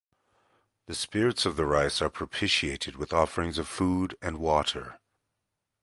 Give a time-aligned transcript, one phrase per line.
[0.87, 4.99] The spirits of the rice are propitiated with offerings of food and water.